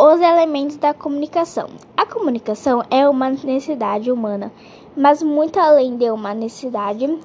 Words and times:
Os 0.00 0.20
elementos 0.20 0.76
da 0.76 0.94
comunicação. 0.94 1.70
A 1.96 2.06
comunicação 2.06 2.84
é 2.88 3.08
uma 3.08 3.30
necessidade 3.30 4.12
humana, 4.12 4.52
mas 4.96 5.24
muito 5.24 5.58
além 5.58 5.96
de 5.96 6.08
uma 6.08 6.32
necessidade, 6.32 7.18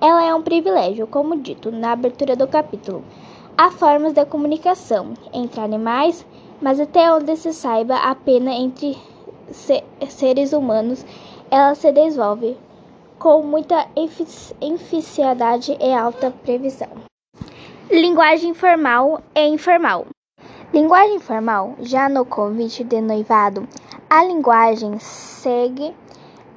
ela 0.00 0.24
é 0.24 0.34
um 0.34 0.42
privilégio, 0.42 1.06
como 1.06 1.36
dito 1.36 1.70
na 1.70 1.92
abertura 1.92 2.34
do 2.34 2.48
capítulo. 2.48 3.04
Há 3.56 3.70
formas 3.70 4.12
de 4.12 4.24
comunicação 4.26 5.14
entre 5.32 5.60
animais, 5.60 6.26
mas 6.60 6.80
até 6.80 7.12
onde 7.12 7.36
se 7.36 7.52
saiba, 7.52 7.94
apenas 7.94 8.56
entre 8.56 8.98
seres 10.08 10.52
humanos 10.52 11.06
ela 11.48 11.76
se 11.76 11.92
desenvolve 11.92 12.56
com 13.20 13.40
muita 13.42 13.86
eficiência 13.94 15.36
e 15.78 15.92
alta 15.92 16.32
previsão. 16.32 16.88
Linguagem 17.88 18.52
formal 18.52 19.22
e 19.32 19.46
informal. 19.46 20.06
Linguagem 20.74 21.20
formal, 21.20 21.76
já 21.78 22.08
no 22.08 22.24
convite 22.24 22.82
de 22.82 23.00
noivado, 23.00 23.68
a 24.10 24.24
linguagem 24.24 24.98
segue 24.98 25.94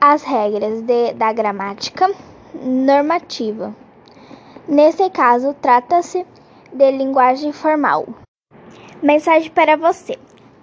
as 0.01 0.23
regras 0.23 0.81
de, 0.81 1.13
da 1.13 1.31
gramática 1.31 2.09
normativa. 2.55 3.73
Nesse 4.67 5.09
caso, 5.11 5.55
trata-se 5.61 6.25
de 6.73 6.91
linguagem 6.91 7.51
formal. 7.51 8.07
Mensagem 9.01 9.51
para 9.51 9.77
você. 9.77 10.17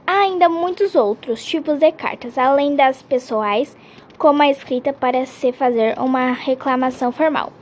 Há 0.05 0.23
ainda 0.23 0.49
muitos 0.49 0.97
outros 0.97 1.45
tipos 1.45 1.79
de 1.79 1.93
cartas, 1.93 2.37
além 2.37 2.75
das 2.75 3.01
pessoais, 3.01 3.77
como 4.19 4.43
a 4.43 4.51
escrita 4.51 4.93
para 4.93 5.25
se 5.25 5.53
fazer 5.53 5.99
uma 6.01 6.33
reclamação 6.33 7.13
formal, 7.13 7.53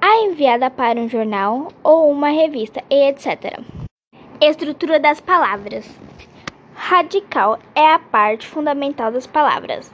a 0.00 0.22
enviada 0.22 0.70
para 0.70 0.98
um 0.98 1.08
jornal 1.08 1.68
ou 1.82 2.10
uma 2.10 2.30
revista, 2.30 2.82
etc. 2.90 3.60
Estrutura 4.38 5.00
das 5.00 5.18
palavras. 5.18 5.88
Radical 6.74 7.58
é 7.74 7.94
a 7.94 7.98
parte 7.98 8.46
fundamental 8.46 9.10
das 9.10 9.26
palavras, 9.26 9.90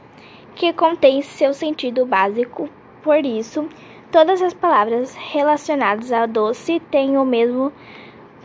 que 0.56 0.72
contém 0.72 1.22
seu 1.22 1.54
sentido 1.54 2.04
básico. 2.04 2.68
Por 3.04 3.24
isso, 3.24 3.68
todas 4.10 4.42
as 4.42 4.52
palavras 4.52 5.14
relacionadas 5.14 6.10
ao 6.10 6.26
doce 6.26 6.80
têm 6.90 7.16
o 7.16 7.24
mesmo 7.24 7.72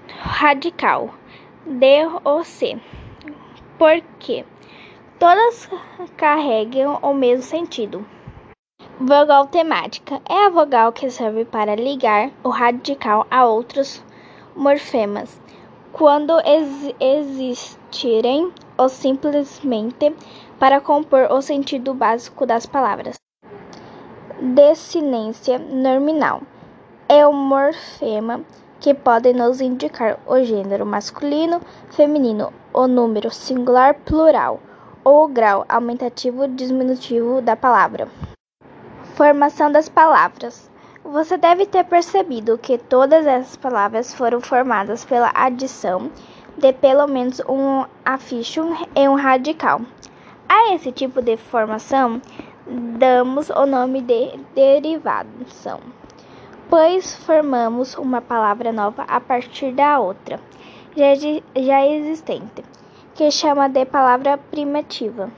radical, 0.07 1.09
D 1.65 2.05
ou 2.23 2.43
C. 2.43 2.79
Porque 3.79 4.45
todas 5.17 5.67
carregam 6.15 6.99
o 7.01 7.11
mesmo 7.11 7.41
sentido. 7.41 8.05
Vogal 8.99 9.47
temática 9.47 10.21
é 10.29 10.45
a 10.45 10.49
vogal 10.49 10.93
que 10.93 11.09
serve 11.09 11.43
para 11.43 11.73
ligar 11.73 12.29
o 12.43 12.49
radical 12.49 13.25
a 13.31 13.45
outros 13.45 14.05
morfemas 14.55 15.41
quando 15.97 16.39
ex 16.45 16.93
existirem 16.99 18.53
ou 18.77 18.87
simplesmente 18.87 20.15
para 20.59 20.79
compor 20.79 21.31
o 21.31 21.41
sentido 21.41 21.91
básico 21.93 22.45
das 22.45 22.67
palavras. 22.67 23.15
Desinência 24.39 25.57
nominal 25.57 26.43
é 27.09 27.25
o 27.25 27.33
morfema 27.33 28.41
que 28.79 28.93
pode 28.93 29.33
nos 29.33 29.59
indicar 29.59 30.19
o 30.27 30.39
gênero 30.43 30.85
masculino, 30.85 31.59
feminino, 31.89 32.53
o 32.71 32.87
número 32.87 33.31
singular, 33.31 33.95
plural 33.95 34.59
ou 35.03 35.25
o 35.25 35.27
grau 35.27 35.65
aumentativo 35.67 36.47
diminutivo 36.47 37.41
da 37.41 37.55
palavra. 37.55 38.07
Formação 39.15 39.71
das 39.71 39.89
palavras. 39.89 40.69
Você 41.09 41.37
deve 41.37 41.65
ter 41.65 41.85
percebido 41.85 42.57
que 42.57 42.77
todas 42.77 43.25
essas 43.25 43.55
palavras 43.55 44.13
foram 44.13 44.41
formadas 44.41 45.05
pela 45.05 45.31
adição 45.33 46.11
de 46.57 46.73
pelo 46.73 47.07
menos 47.07 47.39
um 47.47 47.85
afixo 48.03 48.67
e 48.93 49.07
um 49.07 49.15
radical. 49.15 49.79
A 50.49 50.73
esse 50.73 50.91
tipo 50.91 51.21
de 51.21 51.37
formação 51.37 52.21
damos 52.99 53.49
o 53.49 53.65
nome 53.65 54.01
de 54.01 54.37
derivação, 54.53 55.79
pois 56.69 57.15
formamos 57.15 57.95
uma 57.95 58.19
palavra 58.19 58.73
nova 58.73 59.03
a 59.03 59.21
partir 59.21 59.71
da 59.71 59.99
outra 59.99 60.41
já, 61.55 61.85
existente, 61.85 62.65
que 63.15 63.31
chama 63.31 63.69
de 63.69 63.85
palavra 63.85 64.37
primitiva. 64.37 65.31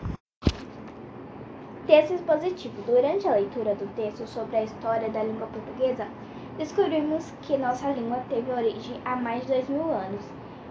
Texto 1.90 2.14
expositivo. 2.14 2.84
Durante 2.84 3.28
a 3.28 3.32
leitura 3.32 3.74
do 3.74 3.88
texto 3.96 4.28
sobre 4.28 4.58
a 4.58 4.64
história 4.64 5.10
da 5.10 5.24
língua 5.24 5.48
portuguesa, 5.48 6.08
descobrimos 6.56 7.34
que 7.42 7.58
nossa 7.58 7.90
língua 7.90 8.22
teve 8.30 8.52
origem 8.52 9.02
há 9.04 9.16
mais 9.16 9.42
de 9.42 9.54
dois 9.54 9.68
mil 9.68 9.90
anos 9.90 10.24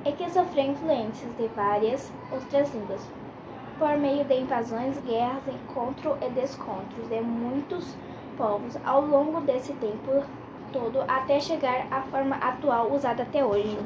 e 0.05 0.13
que 0.13 0.31
sofreu 0.31 0.67
influências 0.67 1.37
de 1.37 1.49
várias 1.57 2.13
outras 2.31 2.73
línguas, 2.73 3.01
por 3.81 3.99
meio 3.99 4.25
de 4.27 4.35
invasões, 4.37 4.97
guerras, 5.01 5.43
encontros 5.49 6.17
e 6.23 6.31
descontros 6.31 7.09
de 7.09 7.21
muitos 7.21 7.97
povos 8.37 8.77
ao 8.85 9.05
longo 9.05 9.41
desse 9.41 9.73
tempo 9.73 10.23
todo 10.73 11.01
até 11.09 11.41
chegar 11.41 11.89
à 11.91 12.01
forma 12.03 12.37
atual 12.37 12.93
usada 12.93 13.25
até 13.25 13.45
hoje. 13.45 13.77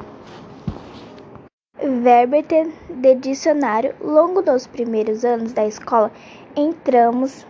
Verbete 1.85 2.73
de 2.89 3.17
dicionário. 3.17 3.93
Longo 4.01 4.41
dos 4.41 4.69
primeiros 4.69 5.25
anos 5.25 5.53
da 5.53 5.67
escola, 5.67 6.13
entramos 6.55 7.45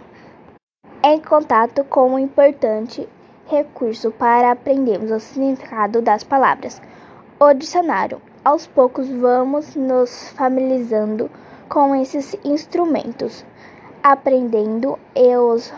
em 1.05 1.21
contato 1.21 1.85
com 1.85 2.15
um 2.15 2.19
importante 2.19 3.07
recurso 3.47 4.11
para 4.11 4.53
aprendermos 4.53 5.11
o 5.11 5.21
significado 5.21 6.01
das 6.01 6.25
palavras, 6.25 6.81
o 7.39 7.53
dicionário. 7.53 8.23
Aos 8.43 8.67
poucos 8.67 9.07
vamos 9.07 9.77
nos 9.77 10.31
familiarizando 10.31 11.31
com 11.69 11.95
esses 11.95 12.35
instrumentos, 12.43 13.45
aprendendo 14.03 14.99
e 15.15 15.37
os 15.37 15.71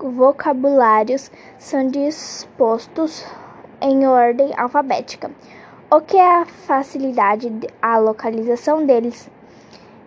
vocabulários 0.00 1.30
são 1.56 1.86
dispostos 1.86 3.24
em 3.80 4.08
ordem 4.08 4.52
alfabética, 4.56 5.30
o 5.92 6.00
que 6.00 6.16
é 6.16 6.40
a 6.40 6.46
facilidade 6.46 7.52
a 7.82 7.98
localização 7.98 8.86
deles 8.86 9.28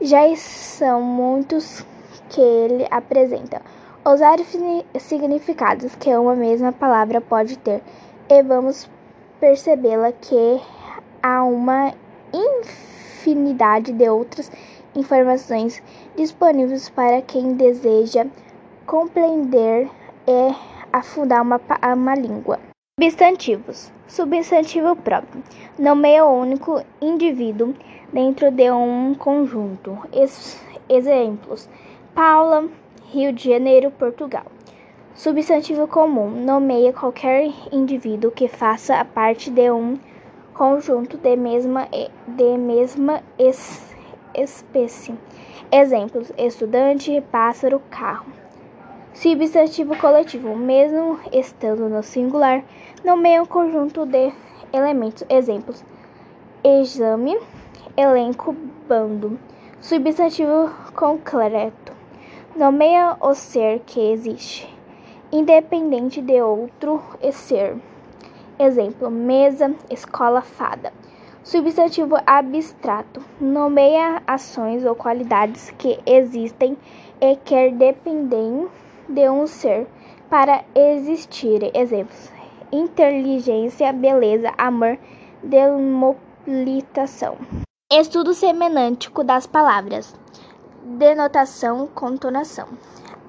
já 0.02 0.36
são 0.36 1.00
muitos 1.00 1.86
que 2.28 2.42
ele 2.42 2.88
apresenta. 2.90 3.62
Os 4.04 4.20
vários 4.20 4.48
significados 4.98 5.94
que 5.94 6.10
uma 6.10 6.36
mesma 6.36 6.72
palavra 6.72 7.22
pode 7.22 7.60
ter, 7.60 7.84
e 8.28 8.42
vamos 8.42 8.90
percebê-la 9.40 10.12
que 10.12 10.60
há 11.22 11.44
uma 11.44 11.94
infinidade 12.34 13.92
de 13.92 14.10
outras 14.10 14.52
informações 14.96 15.84
disponíveis 16.16 16.90
para 16.90 17.22
quem 17.22 17.54
deseja 17.54 18.26
compreender 18.88 19.88
e 20.28 20.56
afundar 20.92 21.44
uma, 21.44 21.62
uma 21.94 22.16
língua. 22.16 22.75
Substantivos. 22.98 23.92
Substantivo 24.08 24.96
próprio. 24.96 25.44
Nomeia 25.78 26.24
o 26.24 26.40
único 26.40 26.82
indivíduo 27.02 27.76
dentro 28.14 28.50
de 28.50 28.72
um 28.72 29.14
conjunto. 29.14 30.00
Ex 30.14 30.64
exemplos: 30.88 31.70
Paula, 32.14 32.70
Rio 33.12 33.34
de 33.34 33.50
Janeiro, 33.52 33.92
Portugal. 33.92 34.46
Substantivo 35.14 35.90
comum 35.90 36.30
nomeia 36.30 36.94
qualquer 36.94 37.52
indivíduo 37.70 38.32
que 38.32 38.48
faça 38.48 39.04
parte 39.04 39.52
de 39.52 39.70
um 39.70 40.00
conjunto 40.54 41.18
de 41.18 41.36
mesma, 41.36 41.90
de 42.26 42.58
mesma 42.58 43.22
es, 43.38 43.94
espécie. 44.34 45.14
Exemplos: 45.70 46.32
estudante, 46.38 47.22
pássaro, 47.30 47.82
carro. 47.90 48.45
Substantivo 49.16 49.98
coletivo, 49.98 50.58
mesmo 50.58 51.18
estando 51.32 51.88
no 51.88 52.04
singular, 52.04 52.66
nomeia 53.02 53.42
um 53.42 53.46
conjunto 53.46 54.06
de 54.06 54.34
elementos. 54.74 55.24
Exemplos: 55.30 55.86
exame, 56.62 57.40
elenco, 57.96 58.54
bando. 58.86 59.40
Substantivo 59.80 60.70
concreto. 60.94 61.94
Nomeia 62.58 63.16
o 63.22 63.34
ser 63.34 63.80
que 63.86 64.12
existe, 64.12 64.70
independente 65.32 66.22
de 66.22 66.42
outro 66.42 67.02
ser. 67.32 67.78
Exemplo: 68.60 69.10
mesa, 69.10 69.74
escola, 69.90 70.42
fada. 70.42 70.92
Substantivo 71.42 72.18
abstrato. 72.28 73.24
Nomeia 73.40 74.22
ações 74.28 74.84
ou 74.84 74.94
qualidades 74.94 75.74
que 75.78 76.02
existem 76.06 76.78
e 77.22 77.38
que 77.38 77.72
dependem 77.72 78.68
de 79.08 79.30
um 79.30 79.48
ser 79.48 79.88
para 80.30 80.64
existir. 80.76 81.72
Exemplos: 81.74 82.32
inteligência, 82.72 83.92
beleza, 83.94 84.54
amor, 84.58 84.98
demolitação. 85.44 87.38
Estudo 87.92 88.34
semântico 88.34 89.24
das 89.24 89.46
palavras. 89.46 90.16
Denotação, 90.84 91.88
contonação. 91.88 92.68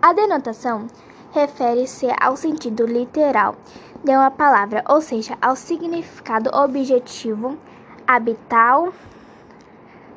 A 0.00 0.12
denotação 0.12 0.86
refere-se 1.32 2.06
ao 2.20 2.36
sentido 2.36 2.86
literal 2.86 3.54
de 4.04 4.12
uma 4.12 4.30
palavra, 4.30 4.84
ou 4.88 5.00
seja, 5.00 5.36
ao 5.40 5.56
significado 5.56 6.50
objetivo, 6.54 7.56
habital, 8.06 8.92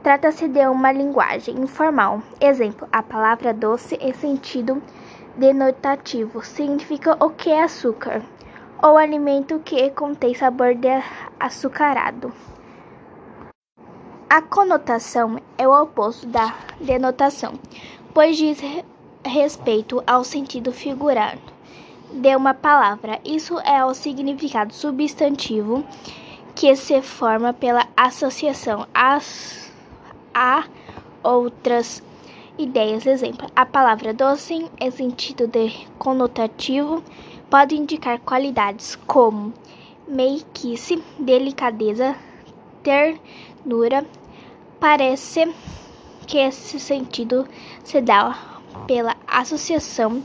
Trata-se 0.02 0.48
de 0.48 0.66
uma 0.66 0.94
linguagem 0.94 1.60
informal. 1.60 2.24
Exemplo: 2.40 2.88
a 2.90 3.04
palavra 3.04 3.54
doce 3.54 3.96
em 3.96 4.14
sentido 4.14 4.82
denotativo 5.40 6.44
significa 6.44 7.16
o 7.24 7.30
que 7.30 7.50
é 7.50 7.64
açúcar, 7.64 8.22
ou 8.84 8.98
alimento 8.98 9.60
que 9.60 9.90
contém 9.92 10.34
sabor 10.36 10.76
de 10.76 10.90
açucarado. 11.40 12.34
A 14.30 14.42
conotação 14.42 15.40
é 15.58 15.68
o 15.68 15.82
oposto 15.82 16.28
da 16.28 16.54
denotação, 16.80 17.54
pois 18.14 18.38
diz 18.38 18.60
respeito 19.26 20.04
ao 20.06 20.24
sentido 20.24 20.72
figurado 20.72 21.42
de 22.12 22.36
uma 22.36 22.54
palavra. 22.54 23.20
Isso 23.24 23.60
é 23.60 23.84
o 23.84 23.94
significado 23.94 24.74
substantivo 24.74 25.84
que 26.54 26.76
se 26.76 27.02
forma 27.02 27.54
pela 27.54 27.88
associação 27.96 28.86
às, 28.94 29.72
a 30.34 30.66
outras 31.24 32.04
ideias. 32.60 33.08
Exemplo: 33.08 33.48
a 33.56 33.66
palavra 33.66 34.14
doce, 34.14 34.70
em 34.80 34.92
sentido 34.92 35.48
de 35.48 35.88
conotativo, 35.98 37.04
pode 37.50 37.76
indicar 37.76 38.20
qualidades 38.20 38.96
como 39.08 39.54
meiguice, 40.08 41.02
delicadeza, 41.18 42.16
ternura. 42.84 44.06
Parece 44.80 45.52
que 46.28 46.38
esse 46.38 46.80
sentido 46.80 47.48
se 47.84 48.02
dá 48.02 48.38
pela 48.86 49.16
associação 49.28 50.22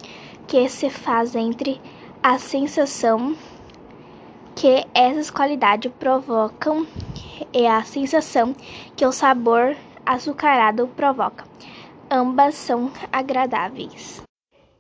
que 0.47 0.69
se 0.69 0.91
faz 0.91 1.35
entre 1.35 1.81
a 2.23 2.39
sensação 2.39 3.35
que 4.55 4.87
essas 4.95 5.31
qualidades 5.31 5.91
provocam 5.99 6.87
e 7.53 7.67
a 7.67 7.83
sensação 7.83 8.55
que 8.95 9.05
o 9.05 9.13
sabor 9.13 9.77
açucarado 10.07 10.87
provoca. 10.89 11.45
Ambas 12.17 12.55
são 12.55 12.93
agradáveis. 13.11 14.23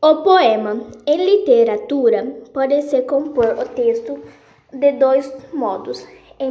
O 0.00 0.22
poema 0.22 0.86
em 1.04 1.16
literatura 1.16 2.22
pode 2.52 2.81
se 2.82 3.02
compor 3.02 3.58
o 3.58 3.69
texto 3.70 4.22
de 4.72 4.92
dois 4.92 5.34
modos, 5.52 6.06
em 6.38 6.50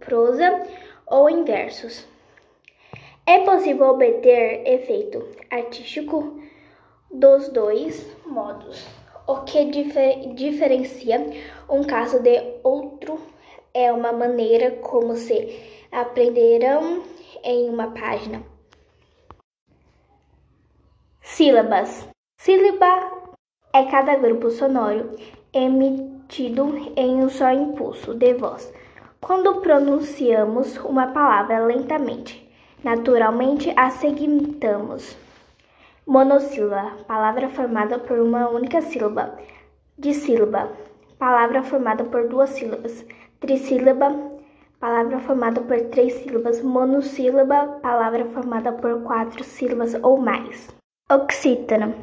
prosa 0.00 0.62
ou 1.06 1.28
em 1.28 1.44
versos. 1.44 2.06
É 3.26 3.40
possível 3.40 3.90
obter 3.90 4.66
efeito 4.66 5.22
artístico 5.50 6.40
dos 7.12 7.50
dois 7.50 8.10
modos. 8.24 8.86
O 9.26 9.40
que 9.40 9.66
difer 9.66 10.32
diferencia 10.32 11.20
um 11.68 11.84
caso 11.84 12.20
de 12.20 12.54
outro 12.64 13.20
é 13.74 13.92
uma 13.92 14.12
maneira 14.12 14.70
como 14.70 15.14
se 15.16 15.84
aprenderam 15.92 17.02
em 17.44 17.68
uma 17.68 17.88
página. 17.88 18.42
Sílabas. 21.30 22.08
Sílaba 22.40 23.12
é 23.72 23.84
cada 23.84 24.16
grupo 24.16 24.50
sonoro 24.50 25.10
emitido 25.52 26.92
em 26.96 27.22
um 27.22 27.28
só 27.28 27.52
impulso 27.52 28.14
de 28.14 28.34
voz. 28.34 28.72
Quando 29.20 29.60
pronunciamos 29.60 30.76
uma 30.78 31.08
palavra 31.08 31.64
lentamente, 31.64 32.50
naturalmente 32.82 33.72
a 33.76 33.90
seguintamos. 33.90 35.16
Monossílaba, 36.04 36.96
palavra 37.06 37.48
formada 37.50 38.00
por 38.00 38.18
uma 38.18 38.48
única 38.48 38.80
sílaba. 38.80 39.38
Dissílaba, 39.96 40.72
palavra 41.18 41.62
formada 41.62 42.04
por 42.04 42.26
duas 42.26 42.50
sílabas. 42.50 43.04
Trissílaba, 43.38 44.12
palavra 44.80 45.20
formada 45.20 45.60
por 45.60 45.78
três 45.90 46.14
sílabas. 46.14 46.62
Monossílaba, 46.64 47.78
palavra 47.80 48.24
formada 48.24 48.72
por 48.72 49.02
quatro 49.02 49.44
sílabas 49.44 49.94
ou 50.02 50.16
mais. 50.16 50.77
Oxítona, 51.10 51.94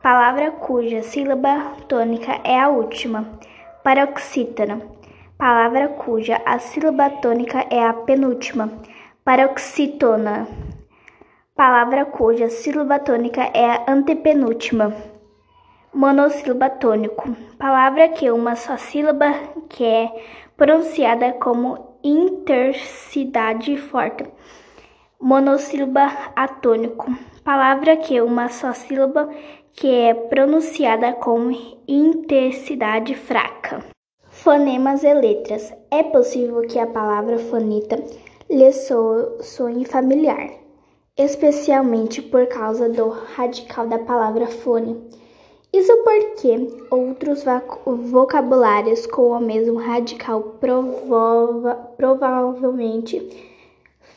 palavra 0.00 0.52
cuja 0.52 1.02
sílaba 1.02 1.74
tônica 1.88 2.40
é 2.44 2.60
a 2.60 2.68
última. 2.68 3.28
Paroxítona, 3.82 4.80
palavra 5.36 5.88
cuja 5.88 6.40
a 6.46 6.60
sílaba 6.60 7.10
tônica 7.10 7.66
é 7.68 7.84
a 7.84 7.92
penúltima. 7.92 8.70
Paroxítona 9.24 10.46
palavra 11.56 12.04
cuja 12.04 12.48
sílaba 12.48 13.00
tônica 13.00 13.42
é 13.42 13.72
a 13.72 13.84
antepenúltima. 13.88 14.94
Monossílaba 15.92 16.70
tônico, 16.70 17.36
palavra 17.58 18.08
que 18.10 18.30
uma 18.30 18.54
só 18.54 18.76
sílaba 18.76 19.32
que 19.68 19.84
é 19.84 20.12
pronunciada 20.56 21.32
como 21.32 21.98
intercidade 22.04 23.76
forte. 23.78 24.24
Monossílaba 25.24 26.32
atônico, 26.36 27.06
palavra 27.42 27.96
que 27.96 28.20
uma 28.20 28.50
só 28.50 28.74
sílaba 28.74 29.26
que 29.72 29.88
é 29.88 30.12
pronunciada 30.12 31.14
com 31.14 31.50
intensidade 31.88 33.14
fraca. 33.14 33.82
Fonemas 34.28 35.02
e 35.02 35.14
letras. 35.14 35.72
É 35.90 36.02
possível 36.02 36.60
que 36.68 36.78
a 36.78 36.86
palavra 36.86 37.38
foneta 37.38 37.96
lhe 38.50 38.70
soe 38.72 39.84
familiar 39.86 40.62
especialmente 41.16 42.20
por 42.20 42.46
causa 42.46 42.88
do 42.88 43.08
radical 43.08 43.86
da 43.86 43.98
palavra 43.98 44.46
fone. 44.48 45.00
Isso 45.72 45.92
porque 46.04 46.68
outros 46.90 47.44
vocabulários 47.86 49.06
com 49.06 49.30
o 49.30 49.40
mesmo 49.40 49.78
radical 49.78 50.58
prova 50.60 51.74
provavelmente 51.96 53.53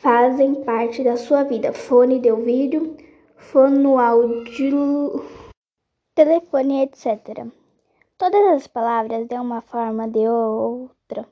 fazem 0.00 0.62
parte 0.64 1.02
da 1.02 1.16
sua 1.16 1.42
vida. 1.44 1.72
Fone 1.72 2.20
de 2.20 2.30
ouvido, 2.30 2.96
fonoaudiólogo, 3.36 5.24
telefone, 6.14 6.82
etc. 6.82 7.46
Todas 8.16 8.46
as 8.54 8.66
palavras, 8.66 9.26
de 9.26 9.34
uma 9.36 9.60
forma 9.60 10.04
ou 10.04 10.10
de 10.10 10.28
outra, 10.28 11.28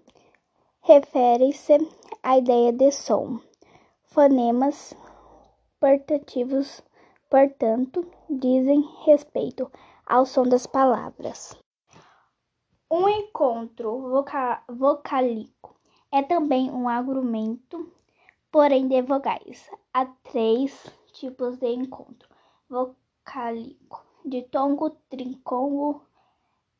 referem-se 0.82 1.78
à 2.22 2.38
ideia 2.38 2.72
de 2.72 2.90
som. 2.90 3.40
Fonemas 4.04 4.94
portativos, 5.80 6.82
portanto, 7.28 8.06
dizem 8.30 8.82
respeito 9.04 9.70
ao 10.06 10.24
som 10.24 10.44
das 10.44 10.66
palavras. 10.66 11.56
Um 12.90 13.08
encontro 13.08 14.00
voca 14.10 14.62
vocálico 14.68 15.76
é 16.12 16.22
também 16.22 16.70
um 16.70 16.88
agrupamento, 16.88 17.92
porém 18.56 18.88
de 18.88 19.02
vogais. 19.02 19.70
Há 19.92 20.06
três 20.06 20.72
tipos 21.12 21.58
de 21.58 21.68
encontro 21.74 22.26
vocálico: 22.70 24.02
ditongo, 24.24 24.92
tricongo 25.10 26.00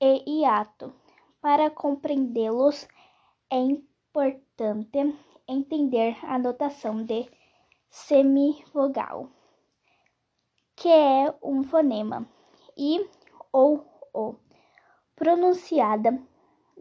e 0.01 0.25
hiato. 0.27 0.95
Para 1.39 1.69
compreendê-los, 1.69 2.89
é 3.51 3.59
importante 3.59 5.15
entender 5.47 6.17
a 6.23 6.39
notação 6.39 7.05
de 7.05 7.31
semivogal, 7.91 9.29
que 10.75 10.89
é 10.89 11.35
um 11.43 11.63
fonema, 11.63 12.27
e 12.75 13.07
ou 13.53 13.85
o, 14.15 14.35
pronunciada 15.15 16.19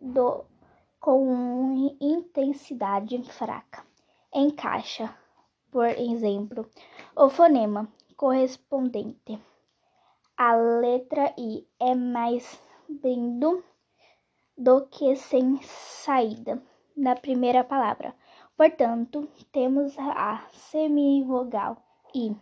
do, 0.01 0.46
com 1.01 1.98
intensidade 2.00 3.22
fraca. 3.24 3.86
Encaixa, 4.38 5.15
por 5.72 5.88
exemplo, 5.88 6.70
o 7.15 7.30
fonema 7.30 7.88
correspondente. 8.18 9.39
A 10.36 10.54
letra 10.54 11.34
I 11.38 11.65
é 11.80 11.96
mais 11.96 12.60
brindo 12.89 13.63
do 14.58 14.88
que 14.88 15.15
sem 15.15 15.62
saída 15.62 16.62
na 16.98 17.15
primeira 17.15 17.63
palavra. 17.63 18.13
Portanto, 18.58 19.25
temos 19.54 19.98
a 19.98 20.46
semivogal 20.51 21.77
i. 22.13 22.36